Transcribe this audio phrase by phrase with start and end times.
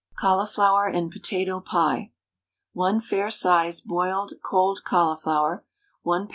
[0.17, 2.11] CAULIFLOWER AND POTATO PIE.
[2.73, 5.63] 1 fair sized boiled (cold) cauliflower,
[6.01, 6.29] 1 lb.